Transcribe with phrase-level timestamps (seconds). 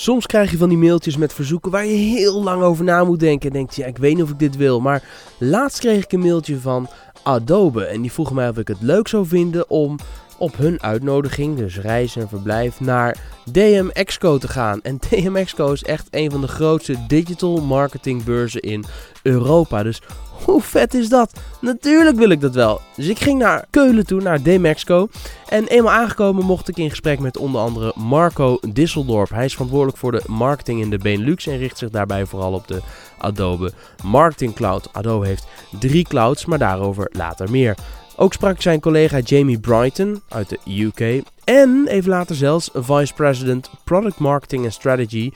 [0.00, 3.20] Soms krijg je van die mailtjes met verzoeken waar je heel lang over na moet
[3.20, 3.48] denken.
[3.48, 4.80] En denkt, ja, ik weet niet of ik dit wil.
[4.80, 5.02] Maar
[5.38, 6.88] laatst kreeg ik een mailtje van
[7.22, 7.84] Adobe.
[7.84, 9.98] En die vroegen mij of ik het leuk zou vinden om
[10.40, 13.16] op hun uitnodiging, dus reis en verblijf, naar
[13.52, 14.80] DM Exco te gaan.
[14.82, 18.84] En DM Exco is echt een van de grootste digital marketing beurzen in
[19.22, 19.82] Europa.
[19.82, 20.00] Dus
[20.44, 21.32] hoe vet is dat?
[21.60, 22.80] Natuurlijk wil ik dat wel.
[22.96, 25.08] Dus ik ging naar Keulen toe, naar DM Exco.
[25.48, 29.30] En eenmaal aangekomen mocht ik in gesprek met onder andere Marco Disseldorp.
[29.30, 32.68] Hij is verantwoordelijk voor de marketing in de Benelux en richt zich daarbij vooral op
[32.68, 32.80] de
[33.18, 33.72] Adobe
[34.04, 34.88] Marketing Cloud.
[34.92, 35.46] Adobe heeft
[35.78, 37.76] drie clouds, maar daarover later meer.
[38.20, 43.70] Ook sprak zijn collega Jamie Brighton uit de UK en even later zelfs Vice President
[43.84, 45.32] Product Marketing and Strategy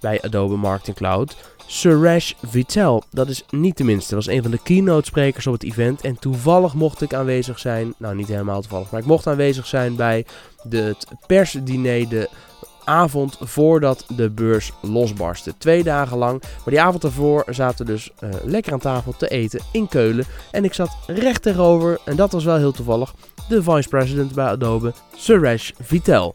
[0.00, 3.02] bij Adobe Marketing Cloud, Suresh Vitel.
[3.10, 6.00] Dat is niet de minste, was een van de keynote sprekers op het event.
[6.00, 9.96] En toevallig mocht ik aanwezig zijn, nou niet helemaal toevallig, maar ik mocht aanwezig zijn
[9.96, 10.26] bij
[10.62, 12.28] de, het persdiner, de
[12.84, 15.54] avond voordat de beurs losbarstte.
[15.58, 16.40] Twee dagen lang.
[16.40, 20.24] Maar die avond ervoor zaten we dus uh, lekker aan tafel te eten in Keulen.
[20.50, 23.14] En ik zat recht tegenover, en dat was wel heel toevallig,
[23.48, 26.34] de vice-president bij Adobe, Suresh Vitel.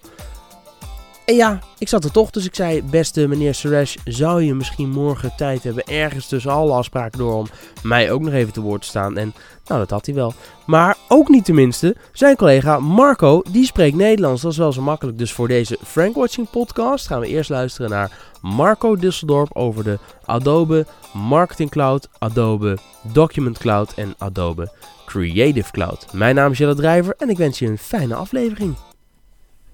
[1.27, 4.89] En ja, ik zat er toch, dus ik zei: Beste meneer Suresh, zou je misschien
[4.89, 7.47] morgen tijd hebben, ergens tussen alle afspraken door, om
[7.83, 9.17] mij ook nog even te woord te staan?
[9.17, 9.33] En
[9.65, 10.33] nou, dat had hij wel.
[10.65, 14.41] Maar ook niet tenminste, zijn collega Marco, die spreekt Nederlands.
[14.41, 15.17] Dat is wel zo makkelijk.
[15.17, 20.85] Dus voor deze Frankwatching podcast gaan we eerst luisteren naar Marco Disseldorp over de Adobe
[21.13, 24.71] Marketing Cloud, Adobe Document Cloud en Adobe
[25.05, 26.13] Creative Cloud.
[26.13, 28.75] Mijn naam is Jelle Drijver en ik wens je een fijne aflevering.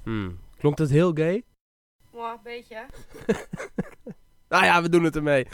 [0.03, 0.41] Hmm.
[0.63, 1.43] Klonk dat heel gay?
[2.13, 2.75] Ja, een beetje.
[4.49, 5.47] nou ja, we doen het ermee.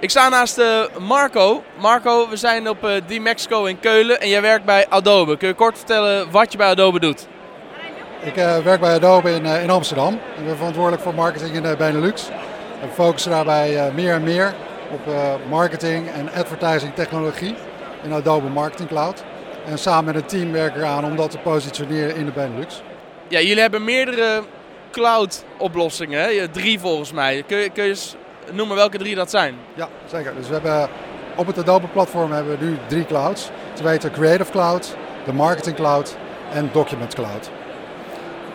[0.00, 1.62] Ik sta naast uh, Marco.
[1.80, 5.36] Marco, we zijn op uh, D-Mexico in Keulen en jij werkt bij Adobe.
[5.36, 7.28] Kun je kort vertellen wat je bij Adobe doet?
[8.22, 10.14] Ik uh, werk bij Adobe in, in Amsterdam.
[10.14, 12.28] Ik ben verantwoordelijk voor marketing in Benelux.
[12.80, 14.54] We focussen daarbij meer en meer
[14.90, 15.00] op
[15.48, 17.54] marketing en advertising technologie
[18.02, 19.24] in Adobe Marketing Cloud.
[19.66, 22.82] En samen met een team werken we aan om dat te positioneren in de Benelux.
[23.28, 24.42] Ja, jullie hebben meerdere
[24.90, 27.44] cloud oplossingen, drie volgens mij.
[27.46, 28.16] Kun je, kun je eens
[28.52, 29.54] noemen welke drie dat zijn?
[29.74, 30.34] Ja, zeker.
[30.34, 30.88] Dus we hebben
[31.36, 33.50] op het Adobe platform hebben we nu drie clouds.
[33.72, 36.16] Te weten Creative Cloud, de Marketing Cloud
[36.52, 37.50] en Document Cloud.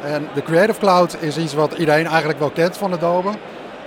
[0.03, 3.31] En de Creative Cloud is iets wat iedereen eigenlijk wel kent van Adobe.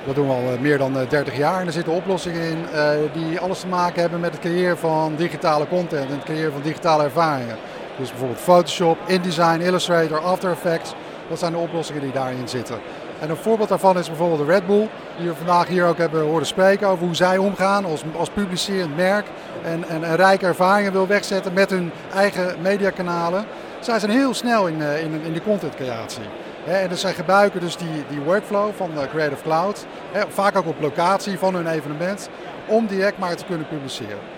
[0.06, 2.66] Dat doen we al eh, meer dan 30 eh, jaar en er zitten oplossingen in
[2.74, 6.53] uh, die alles te maken hebben met het creëren van digitale content en het creëren
[6.53, 7.56] van digitale ervaringen.
[7.99, 10.95] Dus bijvoorbeeld Photoshop, InDesign, Illustrator, After Effects.
[11.29, 12.79] Dat zijn de oplossingen die daarin zitten.
[13.21, 16.23] En een voorbeeld daarvan is bijvoorbeeld de Red Bull, die we vandaag hier ook hebben
[16.23, 19.27] horen spreken over hoe zij omgaan als, als publicerend merk
[19.65, 23.45] en, en, rijke ervaringen wil wegzetten met hun eigen mediakanalen.
[23.81, 26.25] Zij zijn heel snel in, eh, in, in de contentcreatie.
[26.67, 29.87] en dus zij gebruiken dus die, die workflow van de Creative Cloud,
[30.28, 32.28] vaak ook op locatie van hun evenement,
[32.67, 34.35] om direct maar te kunnen publiceren.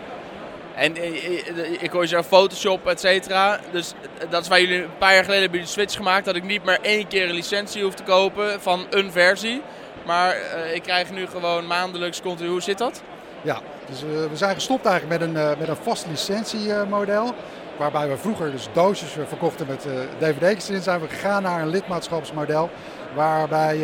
[0.78, 3.60] En eh, eh, ik hoor je Photoshop, et cetera.
[3.72, 3.92] Dus
[4.30, 6.24] dat is waar jullie een paar jaar geleden hebben de switch gemaakt.
[6.24, 9.62] Dat ik niet meer één keer een licentie hoef te kopen van een versie.
[10.06, 10.36] Maar
[10.74, 12.48] ik krijg nu gewoon maandelijks continu.
[12.48, 13.02] Hoe zit dat?
[13.42, 17.34] Ja, dus we zijn gestopt eigenlijk met een, met een vast licentiemodel.
[17.76, 19.86] Waarbij we vroeger dus doosjes verkochten met
[20.18, 20.82] dvd's erin.
[20.82, 22.70] Zijn we gegaan naar een lidmaatschapsmodel.
[23.14, 23.78] Waarbij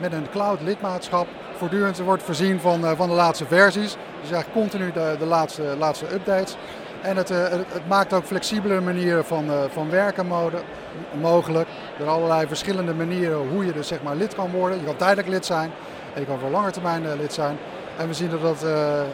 [0.00, 1.26] met een cloud lidmaatschap
[1.56, 3.96] voortdurend wordt voorzien van, van de laatste versies.
[4.20, 6.56] Dus eigenlijk continu de, de laatste, laatste updates.
[7.02, 10.26] En het, het, het, maakt ook flexibele manieren van, van werken
[11.20, 11.68] mogelijk.
[11.98, 14.78] Er allerlei verschillende manieren hoe je dus zeg maar lid kan worden.
[14.78, 15.70] Je kan tijdelijk lid zijn
[16.14, 17.58] en je kan voor lange termijn lid zijn.
[17.96, 18.64] En we zien dat dat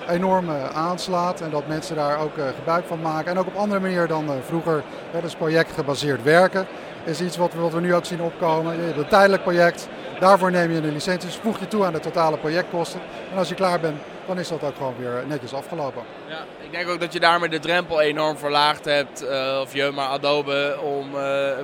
[0.09, 3.31] enorm aanslaat en dat mensen daar ook gebruik van maken.
[3.31, 4.83] En ook op andere manieren dan vroeger.
[5.13, 6.67] Ja, dus projectgebaseerd werken
[7.07, 8.77] is iets wat we, wat we nu ook zien opkomen.
[8.77, 9.89] Je een tijdelijk project,
[10.21, 13.01] daarvoor neem je een licentie, dus voeg je toe aan de totale projectkosten.
[13.33, 16.03] En als je klaar bent, dan is dat ook gewoon weer netjes afgelopen.
[16.29, 19.25] Ja, ik denk ook dat je daarmee de drempel enorm verlaagd hebt,
[19.63, 21.11] of je maar Adobe, om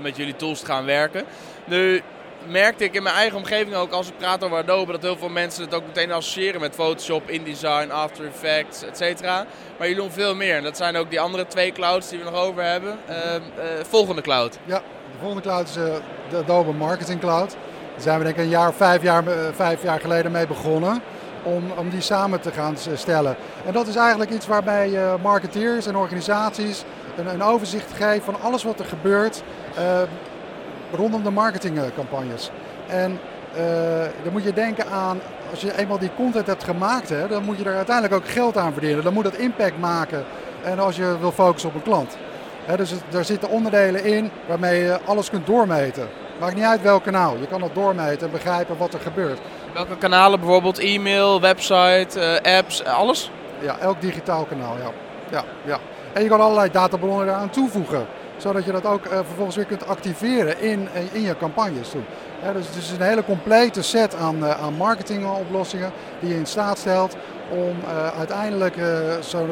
[0.02, 1.24] met jullie tools te gaan werken.
[1.64, 2.02] Nu
[2.46, 5.28] merkte ik in mijn eigen omgeving ook als ik praat over Adobe dat heel veel
[5.28, 9.22] mensen het ook meteen associëren met Photoshop, InDesign, After Effects, etc.
[9.22, 10.56] Maar jullie doen veel meer.
[10.56, 12.98] En dat zijn ook die andere twee clouds die we nog over hebben.
[13.08, 13.40] Uh, uh,
[13.88, 14.58] volgende cloud.
[14.64, 17.50] Ja, de volgende cloud is de Adobe Marketing Cloud.
[17.50, 21.02] Daar zijn we denk ik een jaar of vijf jaar, vijf jaar geleden mee begonnen.
[21.42, 23.36] Om, om die samen te gaan stellen.
[23.66, 26.84] En dat is eigenlijk iets waarbij marketeers en organisaties
[27.16, 29.42] een, een overzicht geven van alles wat er gebeurt
[30.92, 32.50] rondom de marketingcampagnes.
[32.86, 33.18] En
[33.56, 33.58] uh,
[34.22, 37.58] dan moet je denken aan, als je eenmaal die content hebt gemaakt, hè, dan moet
[37.58, 39.04] je er uiteindelijk ook geld aan verdienen.
[39.04, 40.24] Dan moet het impact maken
[40.64, 42.16] en als je wil focussen op een klant.
[42.76, 46.08] Dus daar zitten onderdelen in waarmee je alles kunt doormeten.
[46.40, 47.36] Maakt niet uit welk kanaal.
[47.36, 49.38] Je kan dat doormeten en begrijpen wat er gebeurt.
[49.72, 50.78] Welke kanalen bijvoorbeeld?
[50.78, 53.30] E-mail, website, uh, apps, alles?
[53.60, 54.90] Ja, elk digitaal kanaal, ja.
[55.30, 55.78] ja, ja.
[56.12, 58.06] En je kan allerlei databronnen eraan toevoegen.
[58.36, 62.00] Zodat je dat ook uh, vervolgens weer kunt activeren in, in je campagnes toe.
[62.52, 66.78] Dus het is een hele complete set aan, uh, aan marketingoplossingen die je in staat
[66.78, 67.16] stelt
[67.50, 68.76] om uh, uiteindelijk
[69.20, 69.46] zo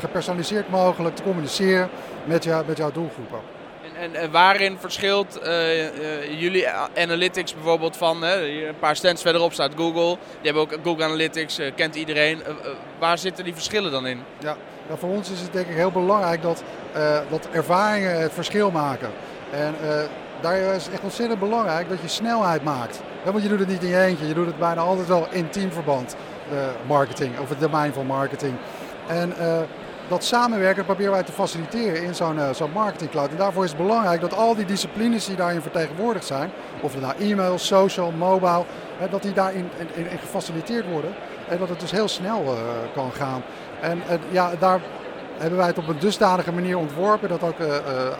[0.00, 1.88] gepersonaliseerd mogelijk te communiceren
[2.24, 3.57] met, jou, met jouw doelgroepen.
[3.98, 5.48] En, waarin verschilt uh,
[5.84, 10.16] uh, jullie analytics bijvoorbeeld van, hier een paar stands verderop staat Google.
[10.40, 12.42] Die hebben ook Google Analytics, uh, kent iedereen.
[12.98, 14.22] waar zitten die verschillen dan in?
[14.38, 14.56] Ja,
[14.86, 16.62] nou, voor ons is het denk ik heel belangrijk dat,
[17.30, 19.10] dat ervaringen het verschil maken.
[19.50, 19.74] En
[20.40, 23.00] daar is echt ontzettend belangrijk dat je snelheid maakt.
[23.24, 25.50] Want je doet het niet in je eentje, je doet het bijna altijd wel in
[25.50, 26.16] teamverband,
[26.86, 28.54] marketing, of het domein van marketing.
[29.06, 29.32] En
[30.08, 33.30] dat samenwerken proberen wij te faciliteren in zo'n uh, zo'n marketingcloud.
[33.30, 36.50] En daarvoor is het belangrijk dat al die disciplines die daarin vertegenwoordigd zijn,
[36.80, 38.64] of het nou e-mail, social, mobile,
[38.98, 41.14] hè, dat die daarin in, gefaciliteerd worden.
[41.48, 42.58] En dat het dus heel snel uh,
[42.94, 43.42] kan gaan.
[43.80, 44.80] En ja, daar
[45.38, 47.66] hebben wij het op een dusdanige manier ontworpen dat ook uh,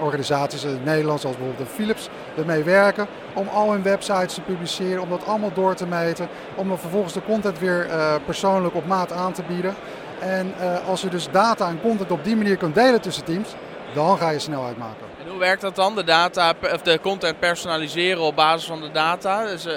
[0.00, 5.08] organisaties in Nederland, zoals bijvoorbeeld Philips, ermee werken om al hun websites te publiceren, om
[5.08, 7.86] dat allemaal door te meten, om dan vervolgens de content weer
[8.24, 9.74] persoonlijk op maat aan te bieden.
[10.20, 13.48] En uh, als je dus data en content op die manier kunt delen tussen teams,
[13.94, 15.06] dan ga je snelheid maken.
[15.24, 15.94] En hoe werkt dat dan?
[15.94, 19.44] De, data, of de content personaliseren op basis van de data?
[19.44, 19.72] Dus, uh,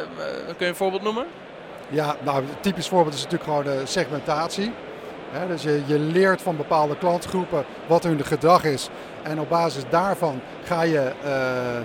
[0.45, 1.25] kun je een voorbeeld noemen?
[1.89, 4.71] Ja, nou, een typisch voorbeeld is natuurlijk gewoon de segmentatie.
[5.47, 8.89] Dus je, je, leert van bepaalde klantgroepen wat hun gedrag is.
[9.23, 11.31] En op basis daarvan ga je uh,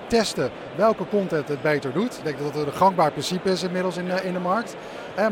[0.06, 2.16] testen welke content het beter doet.
[2.18, 4.76] Ik denk dat het een gangbaar principe is inmiddels in, in de markt.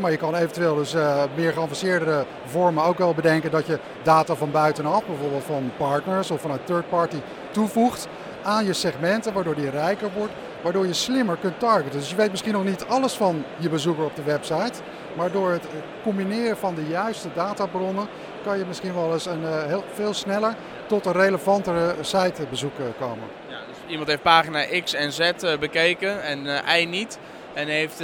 [0.01, 4.35] maar je kan eventueel dus uh, meer geavanceerde vormen ook wel bedenken dat je data
[4.35, 7.17] van buitenaf, bijvoorbeeld van partners of vanuit third party,
[7.51, 8.07] toevoegt
[8.43, 10.33] aan je segmenten, waardoor die rijker wordt,
[10.65, 11.99] waardoor je slimmer kunt targeten.
[11.99, 14.73] Dus je weet misschien nog niet alles van je bezoeker op de website,
[15.13, 15.63] maar door het
[16.03, 18.07] combineren van de juiste databronnen
[18.43, 20.55] kan je misschien wel eens een, uh, heel veel sneller
[20.87, 23.27] tot een relevantere sitebezoek komen.
[23.47, 27.19] Ja, dus iemand heeft pagina X en Z uh, bekeken en uh, Y niet.
[27.53, 28.01] En heeft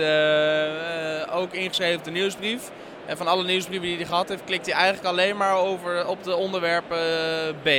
[1.31, 2.71] ook ingeschreven op de nieuwsbrief.
[3.05, 6.23] En van alle nieuwsbrieven die hij gehad heeft, klikt hij eigenlijk alleen maar over op
[6.23, 6.99] de onderwerpen
[7.63, 7.69] B.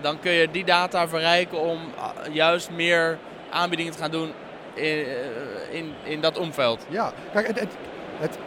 [0.00, 1.78] Dan kun je die data verrijken om
[2.30, 3.18] juist meer
[3.50, 4.32] aanbiedingen te gaan doen
[4.74, 5.06] in,
[5.70, 6.86] in, in dat omveld.
[6.88, 7.76] Ja, kijk, het,
[8.18, 8.38] het,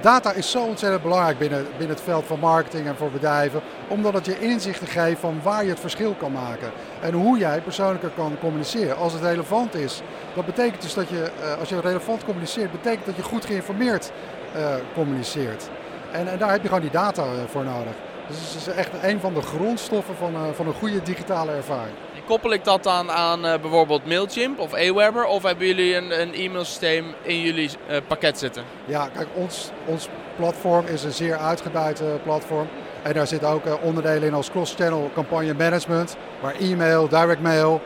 [0.00, 4.14] Data is zo ontzettend belangrijk binnen, binnen het veld van marketing en voor bedrijven, omdat
[4.14, 6.70] het je inzichten geeft van waar je het verschil kan maken
[7.00, 8.96] en hoe jij persoonlijker kan communiceren.
[8.96, 10.02] Als het relevant is,
[10.34, 14.12] dat betekent dus dat je, eh, als je relevant communiceert, betekent dat je goed geïnformeerd
[14.56, 15.68] uh, communiceert.
[16.12, 17.92] En, en, daar heb je gewoon die data eh, voor nodig.
[18.28, 21.94] Dus het is echt een van de grondstoffen van, uh, van een goede digitale ervaring.
[22.26, 25.24] Koppel ik dat dan aan uh, bijvoorbeeld Mailchimp of Aweber?
[25.24, 28.62] Of hebben jullie een, een e-mailsysteem in jullie uh, pakket zitten?
[28.84, 32.68] Ja, kijk, ons, ons platform is een zeer uitgebreid platform.
[33.02, 36.16] En daar zitten ook onderdelen in als cross-channel campagne management.
[36.40, 37.80] Waar e-mail, direct mail,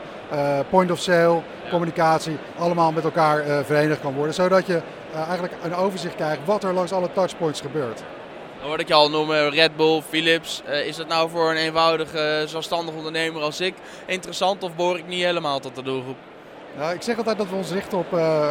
[0.70, 1.70] point of sale, ja.
[1.70, 4.34] communicatie allemaal met elkaar verenigd kan worden.
[4.34, 4.80] Zodat je
[5.14, 8.02] eigenlijk een overzicht krijgt wat er langs alle touchpoints gebeurt.
[8.62, 10.62] Dan hoorde ik je al noemen, Red Bull, Philips.
[10.68, 13.74] Uh, is dat nou voor een eenvoudige zelfstandig ondernemer als ik
[14.06, 16.16] interessant of behoor ik niet helemaal tot de doelgroep?
[16.76, 18.50] Nou, ik zeg altijd dat we ons richten op uh,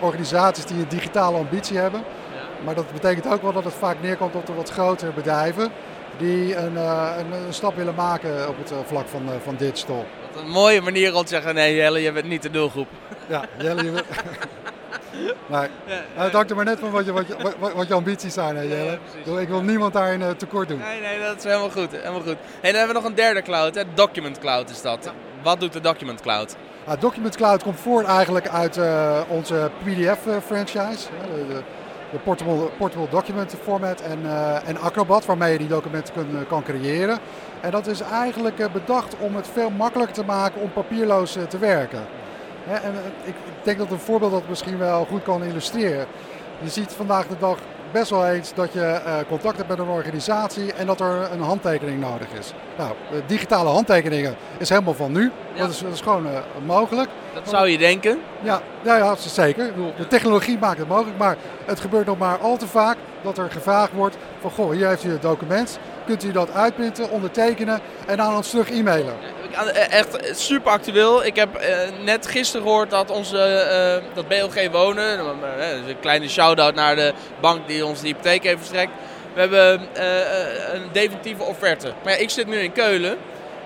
[0.00, 2.00] organisaties die een digitale ambitie hebben.
[2.34, 2.64] Ja.
[2.64, 5.72] Maar dat betekent ook wel dat het vaak neerkomt op de wat grotere bedrijven
[6.18, 10.06] die een, uh, een, een, stap willen maken op het vlak van, van digital.
[10.32, 12.88] Wat een mooie manier om te zeggen, nee Jelle, je bent niet de doelgroep.
[13.28, 14.06] Ja, Jelle, je bent...
[15.46, 15.68] Nee.
[15.86, 18.34] Ja, het hangt er maar net van wat je, wat je, wat, wat je ambities
[18.34, 18.98] zijn, hè, Jelle.
[19.24, 20.78] Ja, ik wil niemand daarin uh, tekort doen.
[20.78, 21.90] Nee, nee, dat is helemaal goed.
[21.90, 22.36] Helemaal goed.
[22.60, 23.82] Hey, dan hebben we nog een derde cloud, hè?
[23.94, 25.12] Document Cloud is dat.
[25.42, 26.56] Wat doet de Document Cloud?
[26.98, 31.08] Document Cloud komt voort eigenlijk uit uh, onze PDF-franchise.
[31.08, 31.62] Uh, de,
[32.12, 34.18] de portable, portable document format en,
[34.64, 37.18] en Acrobat, waarmee je die documenten kun, kan creëren.
[37.60, 42.06] En dat is eigenlijk bedacht om het veel makkelijker te maken om papierloos te werken.
[42.70, 46.06] En ik denk dat een voorbeeld dat misschien wel goed kan illustreren.
[46.62, 47.58] Je ziet vandaag de dag
[47.92, 51.40] best wel eens dat je uh, contact hebt met een organisatie en dat er een
[51.40, 52.52] handtekening nodig is.
[52.78, 52.94] Nou,
[53.26, 55.30] digitale handtekeningen is helemaal van nu.
[55.52, 55.60] Ja.
[55.60, 56.32] Dat, is, dat, is, gewoon uh,
[56.66, 57.08] mogelijk.
[57.34, 58.18] Dat zou je denken?
[58.42, 59.72] Ja, ja, ja zeker.
[59.96, 63.50] De technologie maakt het mogelijk, maar het gebeurt nog maar al te vaak dat er
[63.50, 65.78] gevraagd wordt van goh, hier heeft u het document.
[66.06, 69.14] Kunt u dat uitprinten, ondertekenen en aan ons terug e-mailen?
[69.68, 71.24] Echt super actueel.
[71.24, 76.28] Ik heb uh, net gisteren gehoord dat onze uh, dat BLG Wonen, uh, een kleine
[76.28, 78.92] shout-out naar de bank die ons de hypotheek heeft verstrekt.
[79.34, 79.88] We hebben
[80.74, 81.92] een definitieve offerte.
[82.04, 83.18] Maar ik zit nu in Keulen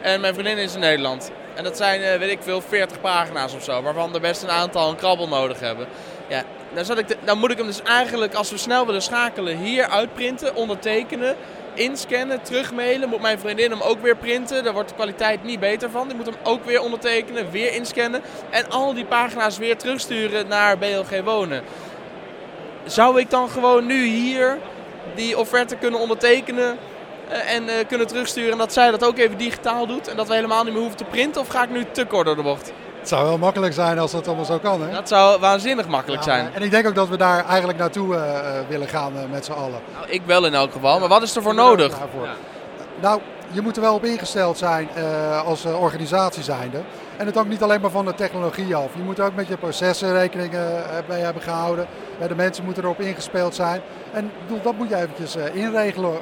[0.02, 1.30] en mijn vriendin is in Nederland.
[1.54, 3.82] En dat zijn, weet ik veel, 40 pagina's of zo.
[3.82, 5.86] Waarvan er best een aantal een krabbel nodig hebben.
[6.28, 6.42] Ja,
[6.74, 10.54] dan, ik dan moet ik hem dus eigenlijk, als we snel willen schakelen, hier uitprinten,
[10.54, 11.36] ondertekenen
[11.74, 13.08] inscannen, terugmailen.
[13.08, 14.64] Moet mijn vriendin hem ook weer printen.
[14.64, 16.08] Daar wordt de kwaliteit niet beter van.
[16.08, 18.22] Die moet hem ook weer ondertekenen, weer inscannen.
[18.50, 21.62] En al die pagina's weer terugsturen naar BLG Wonen.
[22.84, 24.58] Zou ik dan gewoon nu hier
[25.14, 26.78] die offerte kunnen ondertekenen
[27.28, 30.28] eh, en uh, kunnen terugsturen en dat zij dat ook even digitaal doet en dat
[30.28, 31.40] we helemaal niet meer hoeven te printen?
[31.40, 32.72] Of ga ik nu te kort door de bocht?
[33.04, 34.82] Het zou wel makkelijk zijn als dat allemaal zo kan.
[34.82, 34.92] Hè?
[34.92, 36.54] Dat zou waanzinnig makkelijk zijn.
[36.54, 38.22] En ik denk ook dat we daar eigenlijk naartoe uh,
[38.68, 39.80] willen gaan met z'n allen.
[39.94, 41.98] Nou, ik wel in elk geval, maar wat is er voor nodig?
[43.00, 43.20] Nou,
[43.50, 46.80] je moet er wel op ingesteld zijn uh, als organisatie zijnde.
[47.16, 48.94] En het ook niet alleen maar van de technologie af.
[48.96, 50.52] Je moet ook met je processen rekening
[51.08, 51.86] mee hebben gehouden.
[52.28, 53.80] De mensen moeten erop ingespeeld zijn.
[54.12, 54.30] En
[54.62, 56.12] dat moet je eventjes inregelen,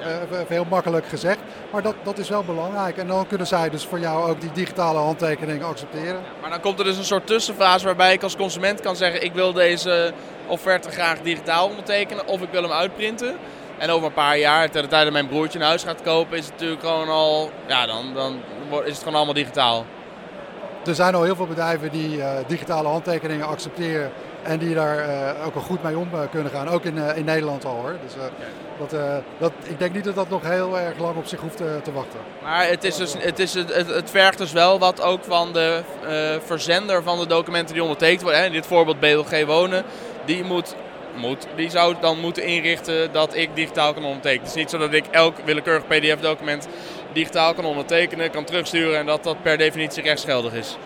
[0.49, 1.39] heel makkelijk gezegd.
[1.73, 2.97] Maar dat, dat is wel belangrijk.
[2.97, 6.21] En dan kunnen zij dus voor jou ook die digitale handtekening accepteren.
[6.41, 9.25] Maar dan komt er dus een soort tussenfase waarbij ik als consument kan zeggen...
[9.25, 10.13] ik wil deze
[10.47, 13.37] offerte graag digitaal ondertekenen of ik wil hem uitprinten.
[13.83, 16.39] En over een paar jaar, tegen de tijd dat mijn broertje een huis gaat kopen,
[16.39, 18.41] is het natuurlijk gewoon al, ja, dan, dan
[18.85, 19.85] is het gewoon allemaal digitaal.
[20.87, 24.13] Er zijn al heel veel bedrijven die uh, digitale handtekeningen accepteren
[24.43, 26.69] en die daar uh, ook al goed mee om uh, kunnen gaan.
[26.69, 27.97] Ook in, in Nederland al hoor.
[28.03, 28.13] Dus,
[28.79, 31.93] dat, dat, ik denk niet dat dat nog heel erg lang op zich hoeft te
[31.93, 32.19] wachten.
[32.43, 35.83] Maar het, is dus, het, is, het, het vergt dus wel wat ook van de
[36.45, 38.41] verzender van de documenten die ondertekend worden.
[38.41, 38.47] Hè.
[38.47, 39.85] In dit voorbeeld BLG Wonen.
[40.25, 40.75] Die moet
[41.17, 44.43] moet, die zou dan moeten inrichten dat ik digitaal kan ondertekenen.
[44.43, 46.69] Het is niet zo dat ik elk willekeurig PDF-document
[47.13, 50.77] digitaal kan ondertekenen, kan terugsturen en dat dat per definitie rechtsgeldig is.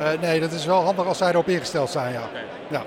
[0.00, 2.28] Uh, nee, dat is wel handig als zij erop ingesteld zijn, ja.
[2.30, 2.44] Okay.
[2.68, 2.82] ja.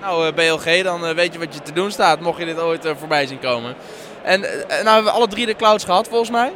[0.00, 2.60] Nou, uh, BLG, dan uh, weet je wat je te doen staat, mocht je dit
[2.60, 3.74] ooit voorbij zien komen.
[4.22, 6.52] En nou hebben we alle drie de clouds gehad, volgens mij.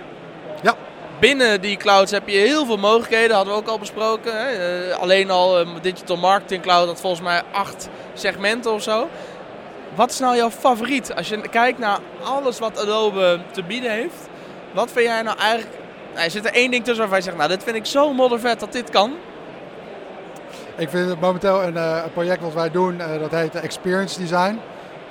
[1.21, 4.33] Binnen die clouds heb je heel veel mogelijkheden, hadden we ook al besproken.
[4.37, 4.95] Hè?
[4.95, 9.09] alleen al Digital Marketing Cloud had volgens mij acht segmenten of zo.
[9.95, 11.15] Wat is nou jouw favoriet?
[11.15, 14.29] Als je kijkt naar alles wat Adobe te bieden heeft.
[14.73, 15.79] Wat vind jij nou eigenlijk...
[16.13, 18.13] Nou, er zit er één ding tussen waarvan je zegt, nou dit vind ik zo
[18.13, 19.13] moddervet dat dit kan.
[20.77, 24.21] Ik vind het momenteel een, uh, een project wat wij doen, uh, dat heet Experience
[24.21, 24.61] Design.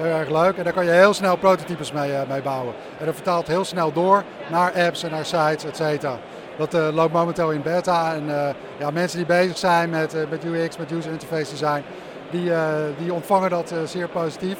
[0.01, 0.57] Heel erg leuk.
[0.57, 2.73] En daar kan je heel snel prototypes mee, uh, mee bouwen.
[2.99, 6.17] En dat vertaalt heel snel door naar apps en naar sites, et cetera.
[6.57, 8.13] Dat loopt momenteel in beta.
[8.13, 11.83] En ja, mensen die bezig zijn met, met UX, met user interface design,
[12.31, 12.51] die,
[12.97, 14.57] die ontvangen dat zeer positief.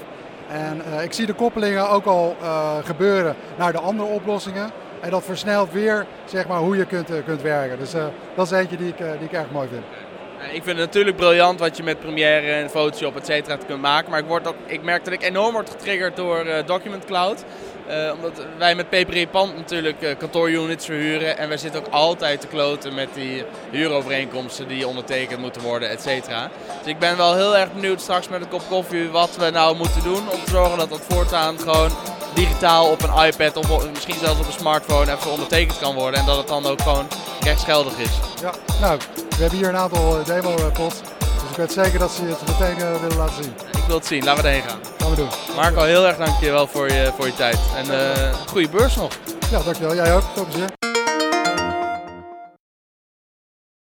[0.50, 2.36] En ik zie de koppelingen ook al
[2.84, 4.72] gebeuren naar de andere oplossingen.
[5.01, 7.79] En dat versnelt weer zeg maar, hoe je kunt, kunt werken.
[7.79, 7.91] Dus
[8.36, 9.84] dat is eentje die ik, die ik erg mooi vind.
[10.43, 14.10] Ik vind het natuurlijk briljant wat je met Premiere en Photoshop et cetera kunt maken.
[14.10, 17.43] Maar ik, word ook, ik merk dat ik enorm word getriggerd door Document Cloud.
[17.89, 21.38] Uh, omdat wij met Paper Pand natuurlijk kantoorunits verhuren.
[21.38, 26.01] En wij zitten ook altijd te kloten met die huurovereenkomsten die ondertekend moeten worden, et
[26.01, 26.50] cetera.
[26.77, 29.75] Dus ik ben wel heel erg benieuwd straks met een kop koffie wat we nou
[29.75, 30.29] moeten doen.
[30.29, 31.91] Om te zorgen dat dat voortaan gewoon
[32.34, 36.19] digitaal op een iPad of misschien zelfs op een smartphone even ondertekend kan worden.
[36.19, 37.08] En dat het dan ook gewoon
[37.39, 38.19] rechtsgeldig is.
[38.41, 39.00] Ja, nou,
[39.39, 41.01] we hebben hier een aantal eh, demo-pots.
[41.19, 43.53] Dus ik weet zeker dat ze het meteen willen laten zien.
[43.72, 44.79] Ik wil het zien, laten we erheen gaan.
[44.98, 45.29] Gaan we doen.
[45.55, 47.60] Marco, heel erg dankjewel voor je, voor je tijd.
[47.75, 49.12] En uh, goede beurs nog.
[49.51, 49.96] Ja, dankjewel.
[49.96, 50.24] Jij ook.
[50.34, 50.78] Veel plezier.